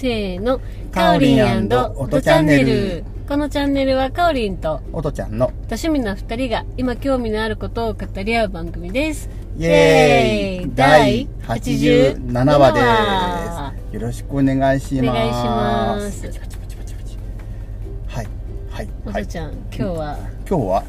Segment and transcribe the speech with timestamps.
[0.00, 0.62] せーの。
[0.92, 3.04] かおりん音チャンネル。
[3.28, 4.80] このチャンネルはかおりんと。
[4.94, 5.48] おとちゃんの。
[5.48, 9.28] 多趣味な二人が今興味のあることを語り合う番組です。
[9.58, 10.72] イエーイ。
[10.74, 12.80] 第87話で
[13.90, 13.94] す。
[13.94, 15.08] よろしくお願いします。
[15.10, 16.26] お願いします。
[18.06, 18.28] はい、
[18.70, 19.24] はい、おはい。
[19.24, 20.84] とちゃん、今日は、今日は？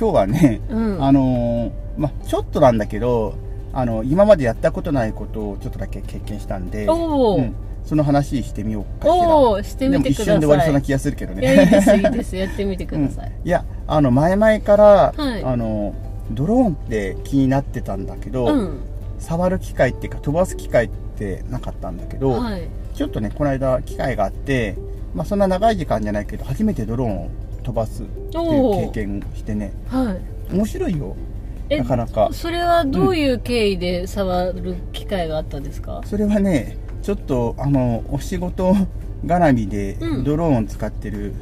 [0.00, 1.04] 今日はね、うん。
[1.04, 3.34] あのーま、ちょっとなんだけど、
[3.74, 9.36] あの、今までやったことないことをちょっとだけ経験したんで、うんその話してみようかしら。
[9.36, 11.66] おーしてみてくださいでも一瞬で終わりそうな気がするけどいや、いいね。
[11.66, 12.36] です、いいです。
[12.36, 13.32] やってみてください。
[13.44, 15.94] いや、あの、前々から、はいあの、
[16.30, 18.80] ドローンって気になってたんだけど、うん。
[19.18, 22.68] 触る機会っていうか飛ばす機会ってなかったんだけど、はい。
[22.94, 24.76] ちょっとねこの間機会があって、
[25.14, 27.30] まあ、そんな長い時間じゃないけど初めてドローンを
[27.62, 30.12] 飛ばすっていう経験してねは
[30.50, 30.54] い。
[30.54, 31.16] 面白いよ
[31.70, 38.74] えなかなかそれはどういう経緯で触る機会があったんですか、それはねちょっとあのお仕事
[39.26, 41.34] 絡みでうんドローンを使ってる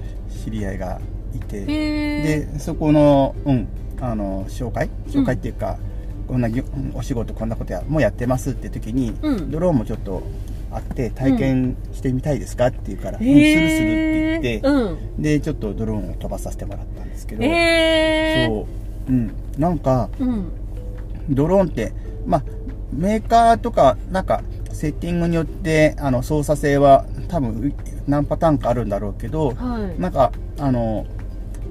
[0.45, 1.01] 知り合いが
[1.37, 2.47] いて、へえ。
[2.51, 3.69] でそこの,、うん、
[4.01, 4.91] あの紹介？
[5.07, 5.79] 紹介っていうか、
[6.27, 10.25] こんなぎお仕事こんなことやもうやってますって時に、うんドローンもちょっと
[10.73, 15.23] あって体験してみたいですかって言うから、うん、すへるーするって言って、うん。
[15.23, 18.53] でちょっとドローンを飛ばさせてもらったんですけど、えー。
[18.53, 18.67] そ
[19.09, 20.51] う、うん、なんかうん。
[21.31, 21.93] ドローンって
[22.27, 22.43] まあ
[22.93, 24.43] メーカーとかなんか
[24.73, 27.75] セッティングによってあの操作性は多分
[28.07, 30.01] 何パターンかあるんだろうけど、はい。
[30.01, 31.07] なんかあの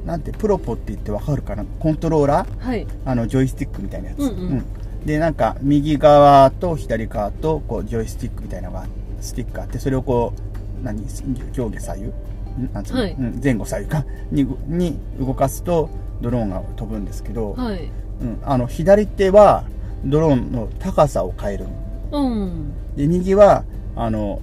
[0.06, 1.66] なんてプロポって言ってわかるかな？
[1.80, 2.60] コントローラー？
[2.60, 2.88] はい。
[3.06, 4.66] あのジョイスティックみたいなやつ、うんうん。
[5.06, 8.86] でなんか右側と左側とこうジョイスティックみたいなのが
[9.20, 10.34] スティックがあってそれをこ
[10.82, 11.06] う何？
[11.54, 12.08] 上下左右？
[12.08, 12.14] ん？
[12.74, 13.12] なんつうの、はい。
[13.14, 13.42] うん。
[13.44, 14.06] 前後左右か？
[14.32, 15.90] にに動かすと
[16.22, 17.92] ドローンが飛ぶんですけど、はい。
[18.22, 19.64] うん、あの左手は
[20.06, 21.66] ドローンの高さを変える
[22.12, 22.74] うん。
[22.96, 23.64] で右は
[23.96, 24.42] あの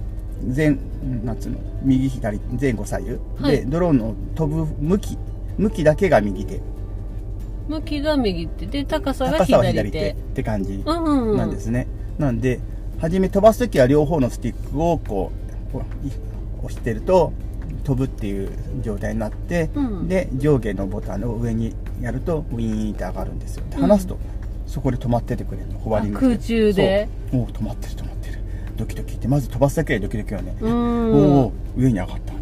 [0.55, 0.77] 前
[1.23, 3.57] なんつうの右左前後左右、はい。
[3.57, 5.17] でドローンの飛ぶ向き
[5.57, 6.61] 向きだけが右手。
[7.67, 10.11] 向きが右手で、高さが左手。
[10.11, 11.37] って感じうんうんうん。
[11.37, 12.59] なんですね、なんで
[12.99, 15.31] 初め飛ばす時は両方のスティックをこ
[15.73, 15.77] う
[16.65, 17.31] 押してると
[17.83, 18.49] 飛ぶっていう
[18.81, 20.07] 状態になって、うん。
[20.07, 23.63] で上下のボタンを上にやるとウィーンって上がるんですよ。
[23.69, 23.81] でうん。
[23.83, 24.17] 離すと、
[24.69, 27.09] そこで止まっててくれるのホバリング空中で？
[27.31, 27.41] そう。
[27.45, 28.39] 止まってる止まってる。
[28.77, 29.27] ドキドキって。
[29.27, 31.39] まず飛ばすだけでドキドキはね、うおん。
[31.45, 32.33] お上に上がった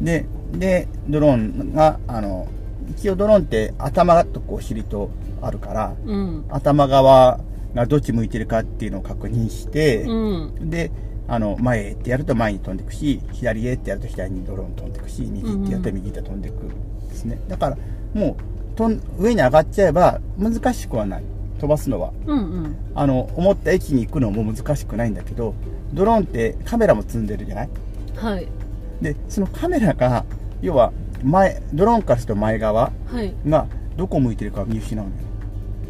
[0.00, 2.48] ででドローンがあの
[2.90, 5.10] 一応ドローンって頭とこう尻と
[5.42, 6.44] あるからうん。
[6.48, 7.40] 頭側
[7.74, 10.70] がどっち向いてるかっていうのを確認して、うん。
[10.70, 10.90] で
[11.28, 17.78] あの前へってやると前に飛んでいくし左へってやると左にドローン飛んでいくし右ってやると右へ飛んでいくんですね、だから
[18.12, 21.24] もうとん上に上がっちゃえば難しくはない
[21.60, 22.76] 飛ばすのはうんうん。
[22.94, 25.54] あの思った位置に行くのも難しくないんだけど
[25.92, 27.68] ドローンってカメラも積んでるじゃない？
[28.16, 28.46] はい。
[29.00, 30.24] でそのカメラが
[30.62, 33.34] 要は前ドローンからすると前側はい。
[33.48, 33.66] が
[33.96, 35.16] どこ向いてるかを見失うのよ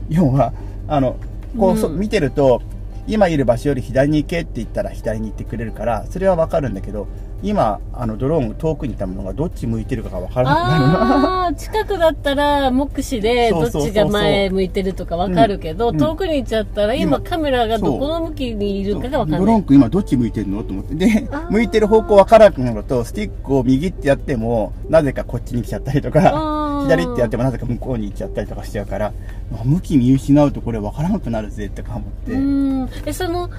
[0.08, 0.52] 要は
[0.88, 1.16] あの
[1.58, 2.60] こう、そうん見てると
[3.06, 7.06] 今いる場所より左に行けって言ったら左に行ってくれるからそれはわかるんだけど
[7.42, 15.98] 今あのドローンが遠くにいたものがどっち向いてるかがわからなくなる近くだったら目視でどっちが前向いてるとかわかるけど、うん。
[15.98, 19.40] 遠くに行っちゃったら今今カメラがどこの向きにいるかがわかんない。
[19.40, 20.64] ドローン君今どっち向いてるの？
[20.64, 20.94] と思って。
[20.94, 29.12] で向いてる方向わからなくなるとスティックを右ってやってもなぜかこっちに来ちゃったりとか左ってやってもなぜか向こうに行っちゃったりとかしちゃうから
[29.58, 32.82] あ向き見失うとこれわからなくなるぜってか思って、ううん。
[32.84, 32.90] ん。
[33.04, 33.50] え、その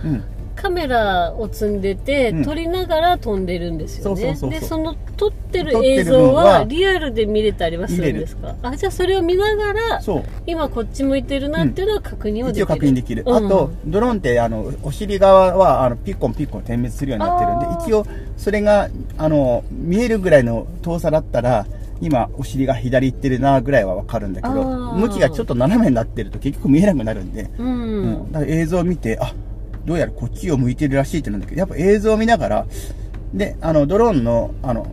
[0.55, 2.45] カメラを積んでて、うん。
[2.45, 4.35] 撮りながら飛んでるんですよね。
[4.49, 8.55] で、その撮ってる映像分ははリアルで見れたりはするんですか？
[8.61, 10.01] あ、じゃあそれを見ながら、
[10.45, 12.61] 今こっち向いてるなっていうのは確認はできる。
[12.61, 13.45] 一応確認できる、うん。
[13.45, 18.05] あとドローンってあのお尻側はあのピッコンピッコン点滅するようになってるんで一応
[18.37, 21.65] それがあの見えるぐらいの遠さだったら
[22.01, 27.67] 今お尻が左行ってるなぐらいはわかるんだけど向きがちょっと斜めになってると結局見えなくなるんで、うん。
[27.67, 29.33] うんだから映像を見てあ
[29.85, 32.65] どうやらこっちを向いてるらしいってなんだけどやっぱ映像を見ながら
[33.33, 34.87] であのドローンのあの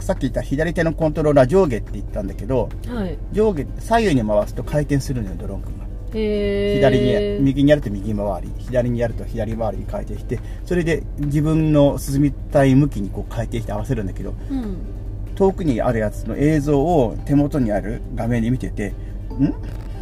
[0.00, 3.16] さっき言った左手のコントローラー上下って言ったんだけどはい。
[3.32, 5.82] 上下左右に回すと回転するのよドローン君が。
[6.12, 14.76] 左に右にやると右回り左にやると左回りに回転してそれで自分の進みたい向きにこう回転して合わせるんだけどうん。
[15.34, 18.92] 遠くにあるやつの映像を手元にある画面で見てて
[19.38, 19.44] 「ん？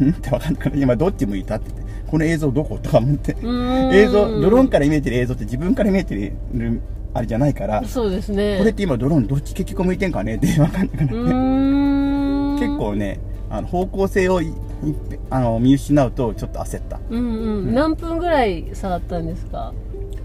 [0.05, 0.63] ん?」って分かんない。
[0.63, 3.35] から今どっち向いたって言ってこの映像どことか思って。
[3.41, 6.15] 映映像ドローンから見えてる映像って自分から見えて
[6.53, 6.81] る
[7.13, 8.57] あれじゃないからそうですね。
[8.57, 12.65] これって今ドローンどっち結局向いてんかねって分かんなくなって。
[12.65, 13.19] 結構ね
[13.49, 14.41] あの方向性を
[15.29, 16.99] あの見失うとちょっと焦った。
[17.09, 17.73] うんうん。
[17.73, 19.73] 何分ぐらい触ったんですか？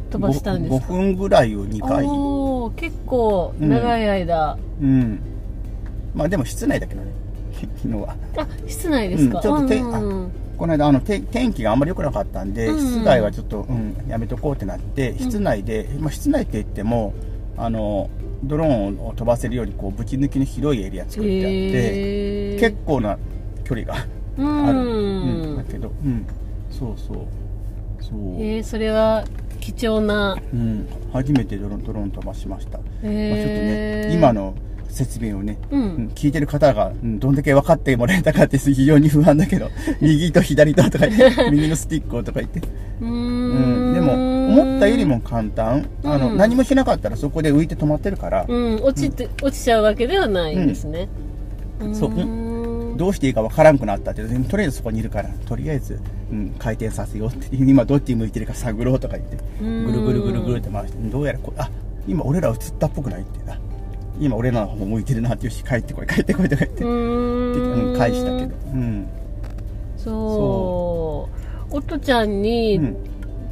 [0.09, 2.07] 飛ばしたんです 5, か分ぐらいを2回
[2.71, 5.21] 結構長い間、うん。
[6.15, 7.13] まあでも室内だけどね。
[7.83, 8.17] 昨日は。
[8.37, 17.13] あ室内ですか、うんちょっとてうんこの間あのて天気があんまり良くなかったんで、うん室外はちょっと、うん、やめとこうってなって室内で、まあ、室内って言っても
[17.59, 18.09] あの
[18.43, 22.61] ドローンを飛ばせるようにこうぶち抜きの広いエリア作ってあって、へー。
[22.61, 23.19] 結構な
[23.65, 23.95] 距離が
[24.39, 24.83] うある、ん、
[25.51, 26.27] うんだけど、うん、
[26.71, 27.17] そうそう。
[28.01, 29.25] そう、えー、それは
[29.75, 30.37] 貴重な。
[30.53, 34.55] うん、初めてドローンドローン飛ばしました、まあ、ちょっとね今の
[34.89, 35.81] 説明をね、うん。
[35.81, 39.71] うん聞いてる方が、うんどんだけ分かってもらえたかって非常に不安だけど
[40.01, 42.63] 右と左ととか言って右のスティックをとか言って、
[43.01, 43.91] うん。
[43.91, 44.13] ん、でも
[44.63, 45.87] 思ったよりも簡単。
[46.05, 48.75] あの、うん何もしなかったらそこで浮いて止まってるから、うん。
[48.85, 51.09] 落ちて、落ちちゃうわけではないんですね、
[51.93, 52.97] そう。
[52.97, 55.29] どうしていいか分からんくなったってとりあえずそこにいるから。
[55.47, 59.39] とりあえず、うん、回転させようって今どっち向いてるか探ろうとか言って。
[59.61, 59.87] うん。
[59.87, 60.99] ぐるぐるぐるぐるって回して。
[61.09, 61.71] どうやらこれあ
[62.07, 63.59] 今俺ら映ったっぽくないってあ
[64.19, 67.91] 今俺らの方向いてるなってよし帰ってこい帰ってこいとか言って、うーん。
[67.91, 68.55] うん、返したけど。
[68.73, 69.09] うん。
[69.97, 71.29] そ
[71.71, 71.77] う。
[71.77, 72.97] おとちゃんにうん。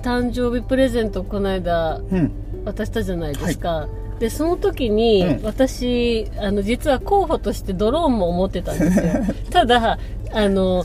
[0.02, 2.30] 誕生日プレゼントをこの間うん。
[2.64, 3.88] 渡したじゃないですか、
[4.18, 5.44] でその時に、うん。
[5.44, 9.04] 私あの実は候補としてドローンも思ってたんですよ。
[9.50, 9.98] ただ
[10.32, 10.84] あの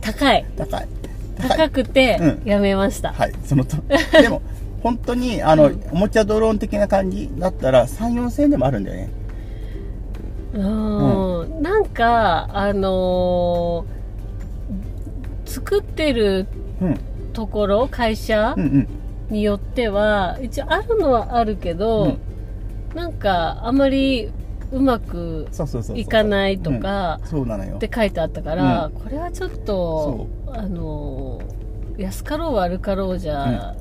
[0.00, 0.46] 高い。
[0.56, 0.88] 高い
[1.48, 2.48] 高くてうん。
[2.48, 3.32] やめました、はい。
[3.44, 3.76] そのと
[4.20, 4.42] でも
[4.82, 5.82] 本当にあの、うん。
[5.92, 9.10] おもちゃドローン的な感じだったら3 4千円でもあるんだよね。
[10.54, 11.62] うん。
[11.62, 14.00] なんかあのー
[15.50, 16.46] 作ってる
[16.80, 17.00] うん。
[17.32, 18.88] ところ会社うんうん。
[19.30, 22.18] によっては一応あるのはあるけど、
[22.96, 24.32] なんかあまり
[24.72, 25.48] うまく
[25.94, 28.92] いかないとかって書いてあったから、うん。
[28.92, 31.60] これはちょっとあのー
[32.00, 33.74] 安かろう悪かろうじゃ、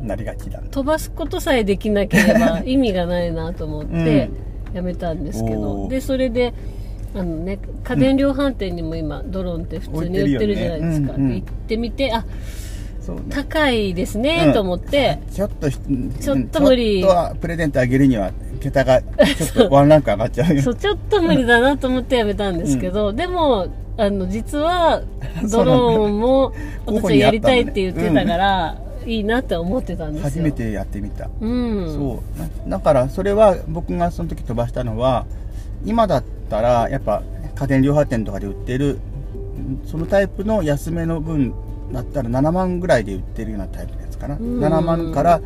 [0.00, 4.30] なりがちだ飛ばすことさえできなければ 意味がないなと思って
[4.72, 5.90] やめたんですけど、おー。
[5.90, 6.54] でそれで
[7.14, 11.14] あのね家電量販店にも今ドローンって普通に売ってるじゃないですか、ね。
[11.16, 12.24] うんうんで行ってみてあ
[13.00, 13.22] そうね。
[13.30, 14.54] 高いですね、うん。
[14.54, 15.78] と思ってちょっとひ
[16.20, 18.30] ちょっと無理ちょっとはプレゼントあげるには
[18.60, 20.62] 桁がちょっとワンランク上がっちゃうよ。
[20.62, 25.02] そうちょっと無理だなと思ってやめたんですけど、でもあの実は
[25.50, 26.52] ドローンも
[26.86, 30.30] 私やりたいって言ってたから、いいなって思ってたんですよ。
[30.30, 31.94] 初めてやってみた、うん。
[31.94, 32.22] そ
[32.66, 32.68] う。
[32.68, 35.26] なだからそれは僕がその時飛ばしたのは
[35.84, 37.22] 今だったらやっぱ
[37.54, 38.98] 家電量販店とかで売ってる
[39.56, 41.54] うんそのタイプの安めの分
[41.92, 44.60] だったら7万ぐらいで売ってるようなタイプのやつかな、うん。
[44.60, 45.40] 7万から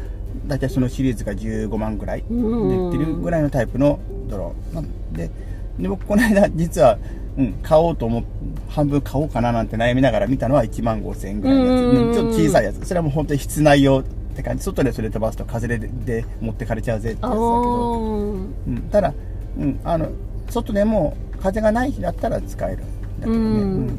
[0.46, 3.99] 大体そのシリーズが15万ぐらいで売ってるぐらいのタイプの
[4.29, 5.31] ドローンで。
[5.79, 6.99] で僕この間実は、
[7.37, 8.25] うん、買おうと思っ
[8.69, 12.87] 半分買おうかななんて悩みながら見たのは1万5000円ぐらいのやつ、うんうんちょっと小さいやつ。
[12.87, 14.05] それはもう本当に室内用っ
[14.37, 14.62] て感じ。
[14.62, 18.46] 外でそれ飛ばすと風でで持ってかれちゃうぜってやつだけあど、ー。
[18.69, 19.14] うん、ただ、
[19.58, 20.08] うん、あの
[20.49, 22.85] 外でも風がない日だったら使える。
[22.85, 23.46] んだけどね、うん。
[23.49, 23.99] うん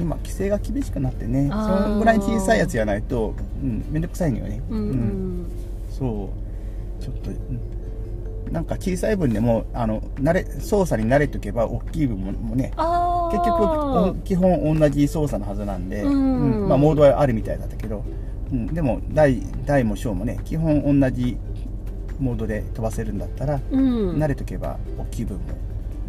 [0.00, 5.46] 今規制が厳しくなってねそのぐらい小さいやつじゃないと、うん、めんどくさいのよね、うんうん。
[5.90, 6.30] そ
[7.00, 7.02] う。
[7.02, 7.60] ちょっと、うん。
[8.52, 12.72] なんか小さい分でもあの慣れ操作に慣れとけば大きい分ももね。
[13.30, 16.68] 結局お基本同じ操作のはずなんで、うん。
[16.68, 18.04] まあ、モードはあるみたいだったけど、
[18.50, 21.36] うん、でも大大も小もね基本同じ
[22.18, 24.16] モードで飛ばせるんだったら、うん。
[24.16, 25.42] 慣れとけば大きい分も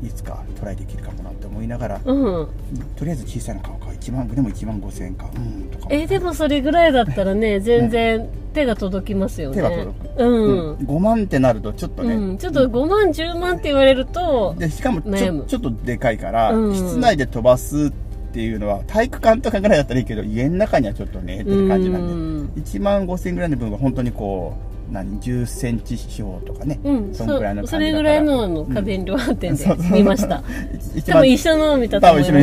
[0.02, 2.48] いつかトライできるかもなって思いながら、うん。
[2.96, 5.30] とりあえず小さいの買お1万でも1万5000円か。
[5.36, 5.70] うん。
[5.72, 5.88] とか。
[5.90, 9.58] えでもそれぐらいだったらね全然手が届きますよね。
[9.58, 10.24] 手が届く。
[10.24, 16.76] うん、5万ってなるとちょっとね、うん、ちょっと5万10万って言われるとでしかもちょちょっとでかいから、うん。
[16.76, 17.92] 室内で飛ばすっ
[18.32, 22.64] ていうのは体育館とかぐらいだったらいいけど家の中にはちょっとねっていう感じなんで、うん。
[22.64, 30.44] 1万5000円ぐらいの分は本当にこう何10センチ四方とかね、うん、そんぐらいのそれぐらいのあのうん家電量販店で見ました。
[30.96, 32.34] 一番多分一緒のを見たと思います。
[32.34, 32.40] に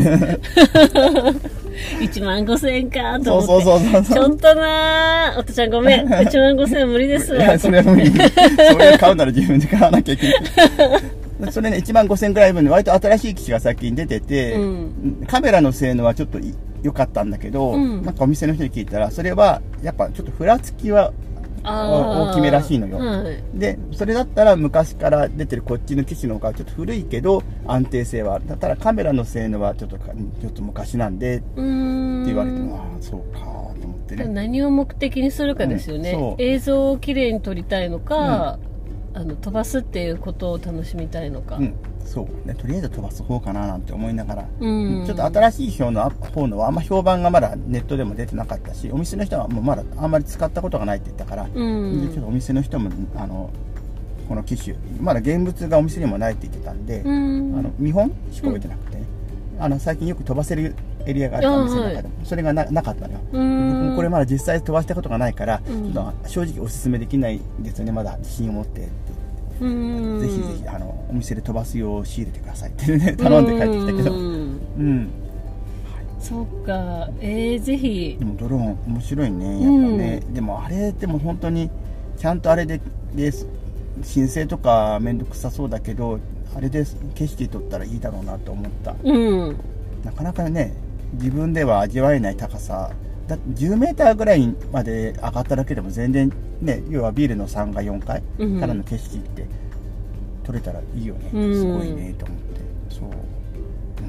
[2.08, 4.14] 1万5千円かとそう思って。
[4.14, 6.06] ちょっとなーおとちゃんごめん。
[6.06, 6.22] 1万
[6.54, 7.42] 5千円無理ですわ。
[7.42, 8.18] いやそれは無理そ
[8.78, 10.36] れ買うなら自分で買わなきゃいけない
[11.50, 21.12] それね1万5000円ぐらい分で割と新しい機種が最近出てて、うんカメラの性能はちょっとい良かったんだけど、うんなんかお店の人に聞いたらそれはやっぱちょっとふらつきは
[21.66, 23.42] 大きめらしいのよはい。
[23.58, 31.46] でそれだったら昔から出てるこっちの機種の方がちょっと古いけど安定性はあるだったらカメラの性能はちょっとかちょっと昔なんでって。
[32.26, 36.12] 言われても、ああそうかと思ってね何を目的にするかですよね。
[36.12, 38.58] うん映像をきれいに撮りたいのか、
[39.14, 41.56] あの飛ばすっていうことを楽しみたいのか。
[41.56, 41.74] うん
[42.06, 45.04] そうね、とりあえず飛ばす方かななんて思いながら、うん。
[45.04, 52.08] ちょっと新しい表の方のはあんま評判がまだネットでも出てなかったし、お店の人はもうまだあんまり使ったことがないって言ったから、うん。
[52.08, 53.50] でちょっとお店の人も、あの、
[54.28, 57.58] この機種、まだ現物がお店にもないって言ってたんで、うん。
[57.58, 59.04] あの見本しか置いてなくてね、
[59.58, 60.74] あの最近よく飛ばせる
[61.06, 65.92] エリアがあるお店の中でも、それがななかったのよ、これまだ実際飛ばしたことがないから、うん。
[65.92, 67.92] ちょっと正直おすすめできないんですよね。
[67.92, 69.15] まだ自信を持ってってうん
[69.60, 72.70] ぜひぜひあのお店で飛ばすよう仕入れてください。
[72.70, 75.10] って、ね、頼んで帰ってきたけど、うんうん、
[76.20, 77.08] そっか。
[77.20, 78.16] えー、ぜひ。
[78.18, 79.44] でもドローン面白いね。
[79.46, 81.70] やっぱね、でもあれでも本当に
[82.18, 82.80] ちゃんとあれで
[83.14, 83.32] で
[84.02, 86.18] 申請とか面倒くさそうだけど
[86.54, 86.84] あれで
[87.14, 88.94] 景色撮ったらいいだろうなと思った。
[89.02, 89.12] う
[89.50, 89.56] ん。
[90.04, 90.74] なかなかね
[91.14, 92.90] 自分では味わえない高さ
[93.26, 99.46] だって10メーターぐらいまで上がっただけでも全然ね要はビールの3階4階うんからの景色って
[100.44, 102.60] 撮れたらいいよね、うんすごいねと思って。
[102.88, 103.08] そう、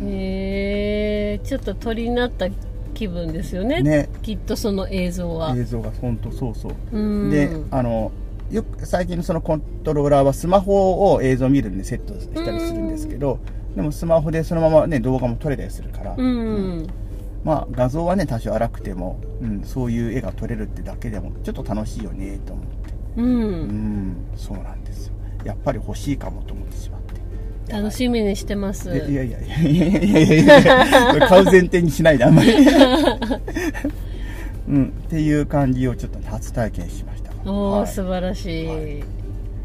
[0.02, 0.08] うん。
[0.08, 2.48] えー、ちょっと鳥になった
[2.94, 3.82] 気分ですよね。
[3.82, 4.08] ね。
[4.22, 5.56] きっとその映像は。
[5.58, 6.74] 映像が本当そうそう。
[6.92, 7.32] うん。
[7.32, 8.12] であの
[8.52, 13.40] よく最近のそのコントローラーはスマホを映像見るのにセットしたりするんですけど
[13.76, 16.88] でもスマホでそのままね動画も撮れたりするから、うん
[17.48, 22.94] まあ、画像はね、多少荒くても、うん、そういう絵が撮れるってだけでも、ちょっと楽しいよね、と思って。
[23.16, 25.14] うん、うん、そうなんですよ。
[25.46, 27.72] やっぱり欲しいかもと思ってしまって。
[27.72, 28.90] 楽しみにしてます。
[28.90, 32.52] いやいやいやいやいやいやいや買う前提にしないであんまり。
[34.68, 37.32] うん、っていう感じをちょっと初体験しました。
[37.50, 39.04] おお、はい、素晴らしい、はい、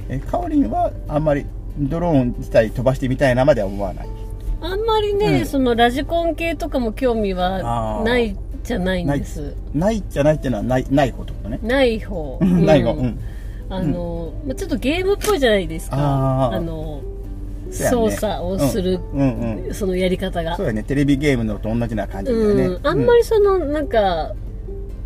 [0.09, 1.45] えかおりんはあんまり
[1.81, 4.22] ドローン自体飛ばしてみたいなまでは思わない。
[4.63, 5.47] あんまりね、うん。
[5.47, 9.55] そのラジコン系とかも興味はないじゃないんです。
[9.75, 11.59] ないじゃないっていうのはないない方ってことね。
[11.63, 12.93] ない方、ない方。
[12.93, 13.07] ううん。
[13.07, 13.19] ん
[13.69, 15.97] あの、まあちょっとゲームっぽいじゃないですか。
[15.99, 16.61] あー。
[16.61, 17.03] の
[17.73, 19.21] 操作をする、うん。
[19.21, 19.75] うんうん。
[19.75, 20.57] そのやり方が。
[20.57, 20.83] そうやね。
[20.83, 24.33] テレビゲームのと同じな感じだよね、うん、あんまりそのなんか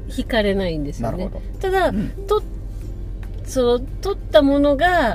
[0.09, 1.31] 惹かれないんですよね。
[1.61, 2.09] ただ、うん。
[2.27, 2.43] と
[3.45, 5.15] その撮ったものが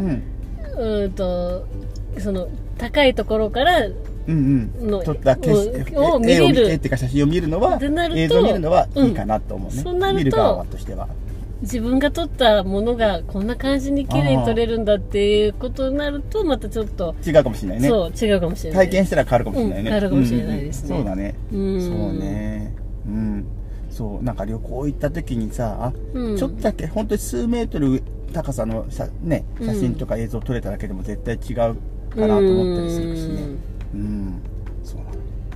[0.77, 1.67] う、んと
[2.17, 3.87] その高いところから
[4.31, 4.91] うんうん。
[4.91, 7.79] の撮った景色をを見絵を見れるてっていうか写真を見るのは
[8.15, 9.83] 映像を見るのはいいかなと思うね、うん。
[9.83, 11.07] そうなると見る側としては。
[11.61, 17.87] 自分が撮ったものがこんな感じに綺麗に撮れるんだっていうことになるとまたちょっと、違うかもしれないね。
[17.87, 18.85] そう違うかもしれない。
[18.87, 20.89] 体験したら変わるかもしれないね、うん変わるかもしれないですね。
[20.89, 21.35] うんうんそうだね。
[21.53, 21.81] うん。
[21.81, 22.75] そうね。
[23.05, 23.45] うん。
[23.91, 26.37] そうなんか旅行行った時にさあ、うん。
[26.37, 28.01] ちょっとだけ本当に数メートル
[28.33, 31.75] 高さの写,、ね、写真とか映像撮れただけでも絶対違う
[32.15, 33.20] かなと思ったりするし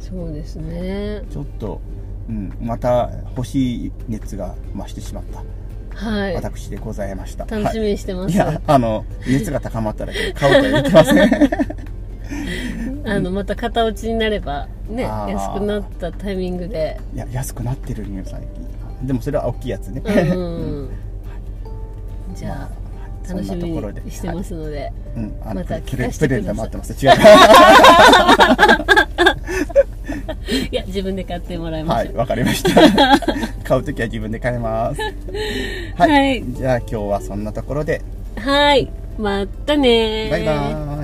[0.09, 1.24] そうですね。
[1.31, 1.81] ちょっと、
[2.29, 5.43] うん、また欲しい熱が増してしまった。
[5.95, 6.35] はい。
[6.35, 8.38] 私でございました、楽しみにしてます、い。
[8.38, 11.29] やあの熱が高まったら買うとは言ってません。
[13.07, 17.00] あのまた型落ちになればね安くなったタイミングで。
[17.15, 18.41] いや安くなってるんよ最
[19.01, 19.07] 近。
[19.07, 20.89] でもそれは大きいやつね、うん
[22.33, 22.67] じゃあ、ま
[23.31, 26.69] あ楽しみにしてますので、うん、あのまた聞かせてプレください。
[26.69, 27.05] ゼント待ってます。
[27.05, 27.12] 違う。
[30.71, 32.81] い、や自分で買ってもらいまはい、しょう、わかりました。
[33.63, 35.01] 買うときは自分で買います。
[35.97, 36.11] はい。
[36.11, 38.01] はいじゃあ今日はそんなところで、
[38.37, 40.94] はいまたねーバイバーイ。